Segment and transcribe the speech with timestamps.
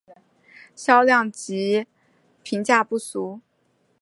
[0.75, 1.85] 销量及
[2.41, 3.39] 评价不俗。